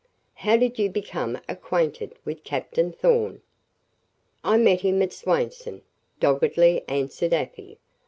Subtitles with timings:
[0.33, 3.43] "How did you become acquainted with Captain Thorn?"
[4.43, 5.83] "I met him at Swainson,"
[6.19, 7.77] doggedly answered Afy.